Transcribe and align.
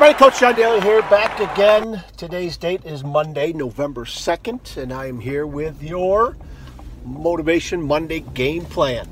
everybody, 0.00 0.16
Coach 0.16 0.38
John 0.38 0.54
Daly 0.54 0.80
here, 0.80 1.02
back 1.02 1.40
again. 1.40 2.04
Today's 2.16 2.56
date 2.56 2.84
is 2.84 3.02
Monday, 3.02 3.52
November 3.52 4.04
2nd, 4.04 4.76
and 4.76 4.92
I 4.92 5.06
am 5.06 5.18
here 5.18 5.44
with 5.44 5.82
your 5.82 6.36
Motivation 7.04 7.82
Monday 7.82 8.20
game 8.20 8.64
plan. 8.64 9.08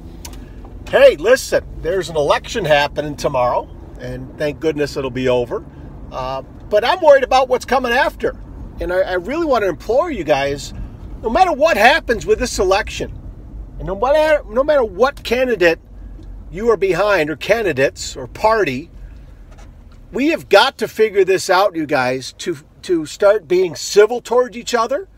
Hey, 0.88 1.16
listen, 1.16 1.66
there's 1.82 2.08
an 2.08 2.14
election 2.14 2.64
happening 2.64 3.16
tomorrow, 3.16 3.68
and 3.98 4.38
thank 4.38 4.60
goodness 4.60 4.96
it'll 4.96 5.10
be 5.10 5.28
over. 5.28 5.64
Uh, 6.12 6.42
but 6.70 6.84
I'm 6.84 7.00
worried 7.00 7.24
about 7.24 7.48
what's 7.48 7.64
coming 7.64 7.90
after. 7.90 8.36
And 8.78 8.92
I, 8.92 9.00
I 9.00 9.14
really 9.14 9.44
want 9.44 9.64
to 9.64 9.68
implore 9.68 10.12
you 10.12 10.22
guys 10.22 10.72
no 11.20 11.30
matter 11.30 11.52
what 11.52 11.76
happens 11.76 12.24
with 12.26 12.38
this 12.38 12.60
election, 12.60 13.12
and 13.80 13.88
no 13.88 13.96
matter, 13.96 14.44
no 14.48 14.62
matter 14.62 14.84
what 14.84 15.24
candidate 15.24 15.80
you 16.52 16.70
are 16.70 16.76
behind, 16.76 17.28
or 17.28 17.34
candidates, 17.34 18.14
or 18.14 18.28
party, 18.28 18.88
we 20.12 20.28
have 20.28 20.48
got 20.48 20.78
to 20.78 20.88
figure 20.88 21.24
this 21.24 21.50
out, 21.50 21.76
you 21.76 21.86
guys, 21.86 22.32
to, 22.34 22.58
to 22.82 23.06
start 23.06 23.48
being 23.48 23.74
civil 23.74 24.20
towards 24.20 24.56
each 24.56 24.74
other, 24.74 25.08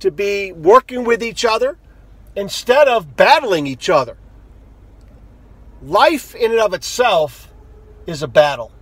to 0.00 0.10
be 0.10 0.52
working 0.52 1.04
with 1.04 1.22
each 1.22 1.44
other, 1.44 1.78
instead 2.34 2.88
of 2.88 3.16
battling 3.16 3.66
each 3.66 3.88
other. 3.88 4.18
Life 5.82 6.34
in 6.34 6.50
and 6.52 6.60
of 6.60 6.74
itself 6.74 7.52
is 8.06 8.22
a 8.22 8.28
battle. 8.28 8.72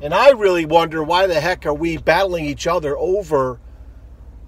And 0.00 0.12
I 0.12 0.30
really 0.30 0.64
wonder 0.64 1.02
why 1.02 1.26
the 1.26 1.40
heck 1.40 1.64
are 1.64 1.74
we 1.74 1.96
battling 1.96 2.44
each 2.44 2.66
other 2.66 2.96
over 2.98 3.60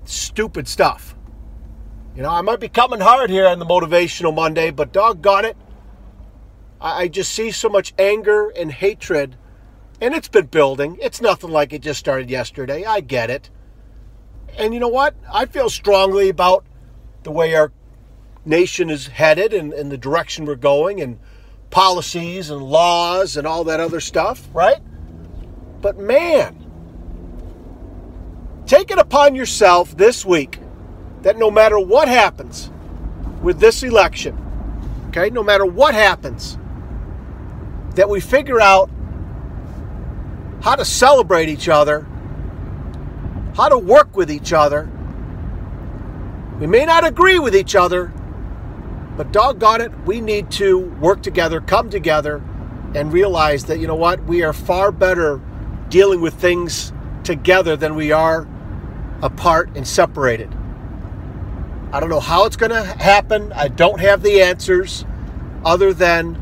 stupid 0.04 0.66
stuff? 0.66 1.14
You 2.16 2.22
know, 2.22 2.30
I 2.30 2.40
might 2.42 2.60
be 2.60 2.68
coming 2.68 3.00
hard 3.00 3.30
here 3.30 3.46
on 3.46 3.58
the 3.58 3.66
Motivational 3.66 4.34
Monday, 4.34 4.70
but 4.70 4.92
doggone 4.92 5.44
it, 5.44 5.56
I 6.80 7.08
just 7.08 7.32
see 7.32 7.50
so 7.50 7.68
much 7.68 7.94
anger 7.98 8.50
and 8.50 8.70
hatred, 8.70 9.36
and 10.00 10.14
it's 10.14 10.28
been 10.28 10.46
building. 10.46 10.98
It's 11.00 11.20
nothing 11.20 11.50
like 11.50 11.72
it 11.72 11.82
just 11.82 12.00
started 12.00 12.30
yesterday. 12.30 12.84
I 12.84 13.00
get 13.00 13.30
it. 13.30 13.50
And 14.56 14.74
you 14.74 14.80
know 14.80 14.88
what? 14.88 15.14
I 15.32 15.46
feel 15.46 15.68
strongly 15.68 16.28
about 16.28 16.64
the 17.22 17.30
way 17.30 17.54
our 17.54 17.72
nation 18.44 18.90
is 18.90 19.06
headed 19.06 19.52
and, 19.52 19.72
and 19.72 19.90
the 19.90 19.98
direction 19.98 20.44
we're 20.44 20.56
going 20.56 21.00
and 21.00 21.18
policies 21.70 22.50
and 22.50 22.62
laws 22.62 23.36
and 23.36 23.46
all 23.46 23.64
that 23.64 23.80
other 23.80 24.00
stuff, 24.00 24.48
right? 24.52 24.80
But 25.80 25.98
man, 25.98 26.64
take 28.66 28.90
it 28.90 28.98
upon 28.98 29.34
yourself 29.34 29.96
this 29.96 30.24
week 30.24 30.58
that 31.22 31.36
no 31.36 31.50
matter 31.50 31.78
what 31.78 32.08
happens 32.08 32.70
with 33.42 33.58
this 33.58 33.82
election, 33.82 34.38
okay, 35.08 35.30
no 35.30 35.42
matter 35.42 35.66
what 35.66 35.94
happens, 35.94 36.58
that 37.94 38.08
we 38.08 38.20
figure 38.20 38.60
out 38.60 38.90
how 40.64 40.74
to 40.74 40.84
celebrate 40.84 41.50
each 41.50 41.68
other, 41.68 42.06
how 43.54 43.68
to 43.68 43.76
work 43.76 44.16
with 44.16 44.30
each 44.30 44.50
other. 44.50 44.88
We 46.58 46.66
may 46.66 46.86
not 46.86 47.06
agree 47.06 47.38
with 47.38 47.54
each 47.54 47.76
other, 47.76 48.10
but 49.14 49.30
doggone 49.30 49.82
it, 49.82 49.92
we 50.06 50.22
need 50.22 50.50
to 50.52 50.78
work 50.78 51.22
together, 51.22 51.60
come 51.60 51.90
together, 51.90 52.42
and 52.94 53.12
realize 53.12 53.66
that, 53.66 53.78
you 53.78 53.86
know 53.86 53.94
what, 53.94 54.24
we 54.24 54.42
are 54.42 54.54
far 54.54 54.90
better 54.90 55.38
dealing 55.90 56.22
with 56.22 56.32
things 56.32 56.94
together 57.24 57.76
than 57.76 57.94
we 57.94 58.10
are 58.10 58.48
apart 59.20 59.68
and 59.74 59.86
separated. 59.86 60.50
I 61.92 62.00
don't 62.00 62.08
know 62.08 62.20
how 62.20 62.46
it's 62.46 62.56
going 62.56 62.72
to 62.72 62.82
happen. 62.82 63.52
I 63.52 63.68
don't 63.68 64.00
have 64.00 64.22
the 64.22 64.40
answers 64.40 65.04
other 65.62 65.92
than 65.92 66.40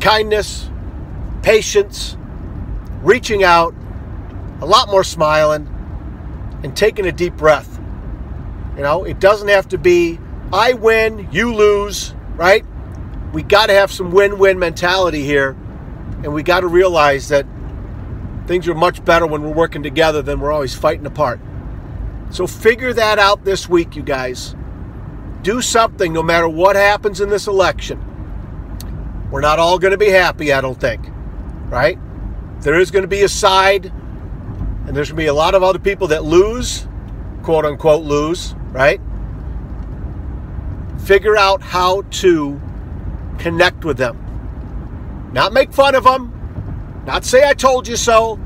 kindness, 0.00 0.70
patience, 1.42 2.16
reaching 3.04 3.44
out, 3.44 3.74
a 4.60 4.66
lot 4.66 4.88
more 4.90 5.04
smiling, 5.04 5.68
and 6.62 6.76
taking 6.76 7.06
a 7.06 7.12
deep 7.12 7.36
breath. 7.36 7.78
You 8.76 8.82
know, 8.82 9.04
it 9.04 9.20
doesn't 9.20 9.48
have 9.48 9.68
to 9.68 9.78
be 9.78 10.18
I 10.52 10.74
win, 10.74 11.28
you 11.32 11.54
lose, 11.54 12.14
right? 12.36 12.64
We 13.32 13.42
got 13.42 13.66
to 13.66 13.72
have 13.72 13.90
some 13.90 14.12
win 14.12 14.38
win 14.38 14.58
mentality 14.58 15.22
here. 15.24 15.56
And 16.22 16.32
we 16.32 16.42
got 16.42 16.60
to 16.60 16.68
realize 16.68 17.28
that 17.28 17.44
things 18.46 18.68
are 18.68 18.74
much 18.74 19.04
better 19.04 19.26
when 19.26 19.42
we're 19.42 19.52
working 19.52 19.82
together 19.82 20.22
than 20.22 20.40
we're 20.40 20.52
always 20.52 20.74
fighting 20.74 21.06
apart. 21.06 21.40
So 22.30 22.46
figure 22.46 22.92
that 22.92 23.18
out 23.18 23.44
this 23.44 23.68
week, 23.68 23.96
you 23.96 24.02
guys. 24.02 24.54
Do 25.42 25.60
something 25.60 26.12
no 26.12 26.22
matter 26.22 26.48
what 26.48 26.76
happens 26.76 27.20
in 27.20 27.28
this 27.28 27.46
election. 27.46 27.98
We're 29.30 29.40
not 29.40 29.58
all 29.58 29.78
going 29.78 29.90
to 29.90 29.98
be 29.98 30.10
happy, 30.10 30.52
I 30.52 30.60
don't 30.60 30.80
think, 30.80 31.06
right? 31.68 31.98
There 32.64 32.80
is 32.80 32.90
going 32.90 33.02
to 33.02 33.08
be 33.08 33.22
a 33.22 33.28
side, 33.28 33.86
and 33.86 34.96
there's 34.96 35.10
going 35.10 35.16
to 35.16 35.22
be 35.22 35.26
a 35.26 35.34
lot 35.34 35.54
of 35.54 35.62
other 35.62 35.78
people 35.78 36.08
that 36.08 36.24
lose, 36.24 36.88
quote 37.44 37.64
unquote, 37.64 38.02
lose, 38.02 38.56
right? 38.72 39.00
figure 41.04 41.36
out 41.36 41.60
how 41.60 42.02
to 42.10 42.60
connect 43.38 43.84
with 43.84 43.98
them. 43.98 44.18
Not 45.32 45.52
make 45.52 45.72
fun 45.72 45.94
of 45.94 46.04
them, 46.04 47.02
not 47.06 47.24
say 47.24 47.46
I 47.46 47.52
told 47.52 47.86
you 47.86 47.96
so, 47.96 48.40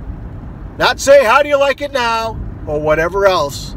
not 0.77 0.99
say 0.99 1.25
how 1.25 1.43
do 1.43 1.49
you 1.49 1.59
like 1.59 1.81
it 1.81 1.93
now, 1.93 2.39
or 2.67 2.81
whatever 2.81 3.27
else, 3.27 3.77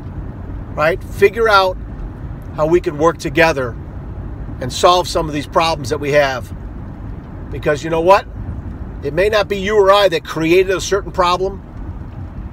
right? 0.74 1.02
Figure 1.04 1.48
out 1.48 1.78
how 2.56 2.66
we 2.66 2.82
can 2.82 2.98
work 2.98 3.18
together 3.18 3.76
and 4.60 4.72
solve 4.72 5.08
some 5.08 5.28
of 5.28 5.34
these 5.34 5.48
problems 5.48 5.90
that 5.90 6.00
we 6.00 6.12
have. 6.12 6.52
Because 7.52 7.84
you 7.84 7.90
know 7.90 8.02
what? 8.02 8.26
It 9.04 9.14
may 9.14 9.30
not 9.30 9.48
be 9.48 9.58
you 9.58 9.78
or 9.78 9.92
I 9.92 10.10
that 10.10 10.24
created 10.24 10.76
a 10.76 10.82
certain 10.82 11.12
problem, 11.12 11.62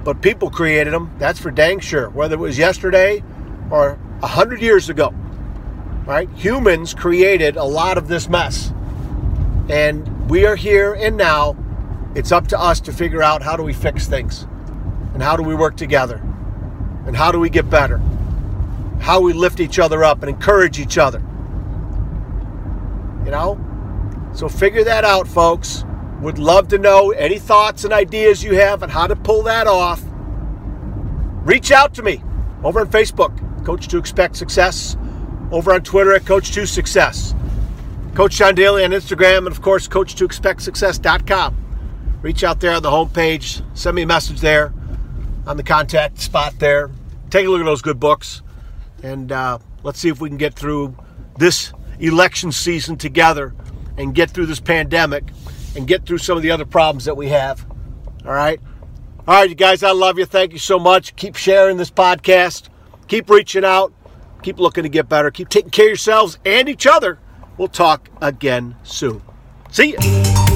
but 0.03 0.21
people 0.21 0.49
created 0.49 0.93
them. 0.93 1.13
That's 1.19 1.39
for 1.39 1.51
dang 1.51 1.79
sure, 1.79 2.09
whether 2.09 2.35
it 2.35 2.39
was 2.39 2.57
yesterday 2.57 3.23
or 3.69 3.99
a 4.21 4.27
hundred 4.27 4.61
years 4.61 4.89
ago 4.89 5.13
right? 6.09 6.27
Humans 6.37 6.95
created 6.95 7.55
a 7.55 7.63
lot 7.63 7.99
of 7.99 8.07
this 8.07 8.27
mess. 8.27 8.73
And 9.69 10.27
we 10.27 10.43
are 10.47 10.55
here 10.55 10.95
and 10.95 11.15
now. 11.15 11.55
It's 12.15 12.31
up 12.31 12.47
to 12.47 12.59
us 12.59 12.79
to 12.81 12.91
figure 12.91 13.21
out 13.21 13.43
how 13.43 13.55
do 13.55 13.61
we 13.61 13.73
fix 13.73 14.07
things? 14.07 14.47
And 15.13 15.21
how 15.21 15.37
do 15.37 15.43
we 15.43 15.53
work 15.53 15.77
together? 15.77 16.15
And 17.05 17.15
how 17.15 17.31
do 17.31 17.39
we 17.39 17.47
get 17.51 17.69
better? 17.69 18.01
How 18.99 19.21
we 19.21 19.33
lift 19.33 19.59
each 19.59 19.77
other 19.77 20.03
up 20.03 20.23
and 20.23 20.31
encourage 20.31 20.79
each 20.79 20.97
other. 20.97 21.19
You 23.23 23.29
know? 23.29 24.31
So 24.33 24.49
figure 24.49 24.83
that 24.85 25.05
out, 25.05 25.27
folks. 25.27 25.85
Would 26.21 26.37
love 26.37 26.67
to 26.69 26.77
know 26.77 27.11
any 27.11 27.39
thoughts 27.39 27.85
and 27.85 27.93
ideas 27.93 28.43
you 28.43 28.55
have 28.55 28.83
on 28.83 28.89
how 28.89 29.07
to 29.07 29.15
pull 29.15 29.43
that 29.43 29.67
off. 29.67 30.01
Reach 31.45 31.71
out 31.71 31.93
to 31.95 32.03
me 32.03 32.21
over 32.63 32.81
on 32.81 32.89
Facebook, 32.89 33.65
Coach 33.65 33.87
to 33.87 33.97
Expect 33.97 34.35
Success 34.35 34.97
over 35.51 35.73
on 35.73 35.81
Twitter 35.81 36.13
at 36.13 36.23
Coach2Success. 36.23 37.35
Coach 38.15 38.35
John 38.35 38.53
Daly 38.53 38.83
on 38.83 38.91
Instagram, 38.91 39.39
and 39.39 39.47
of 39.47 39.61
course, 39.61 39.87
Coach2ExpectSuccess.com. 39.87 42.19
Reach 42.21 42.43
out 42.43 42.59
there 42.59 42.73
on 42.73 42.83
the 42.83 42.89
homepage, 42.89 43.63
send 43.77 43.95
me 43.95 44.01
a 44.01 44.07
message 44.07 44.41
there 44.41 44.73
on 45.47 45.55
the 45.55 45.63
contact 45.63 46.19
spot 46.19 46.53
there. 46.59 46.91
Take 47.29 47.47
a 47.47 47.49
look 47.49 47.61
at 47.61 47.65
those 47.65 47.81
good 47.81 47.99
books, 47.99 48.41
and 49.03 49.31
uh, 49.31 49.59
let's 49.83 49.99
see 49.99 50.09
if 50.09 50.19
we 50.19 50.27
can 50.27 50.37
get 50.37 50.53
through 50.53 50.97
this 51.37 51.71
election 51.99 52.51
season 52.51 52.97
together 52.97 53.53
and 53.97 54.13
get 54.13 54.31
through 54.31 54.47
this 54.47 54.59
pandemic 54.59 55.31
and 55.75 55.87
get 55.87 56.05
through 56.05 56.17
some 56.19 56.37
of 56.37 56.43
the 56.43 56.51
other 56.51 56.65
problems 56.65 57.05
that 57.05 57.15
we 57.15 57.29
have. 57.29 57.65
All 58.25 58.31
right? 58.31 58.59
All 59.27 59.35
right, 59.35 59.49
you 59.49 59.55
guys, 59.55 59.83
I 59.83 59.91
love 59.91 60.17
you. 60.17 60.25
Thank 60.25 60.53
you 60.53 60.59
so 60.59 60.79
much. 60.79 61.15
Keep 61.15 61.35
sharing 61.35 61.77
this 61.77 61.91
podcast, 61.91 62.69
keep 63.07 63.29
reaching 63.29 63.63
out. 63.63 63.93
Keep 64.41 64.59
looking 64.59 64.83
to 64.83 64.89
get 64.89 65.09
better. 65.09 65.31
Keep 65.31 65.49
taking 65.49 65.69
care 65.69 65.85
of 65.85 65.89
yourselves 65.89 66.39
and 66.45 66.69
each 66.69 66.87
other. 66.87 67.19
We'll 67.57 67.67
talk 67.67 68.09
again 68.21 68.75
soon. 68.83 69.21
See 69.69 69.95
you. 69.99 70.48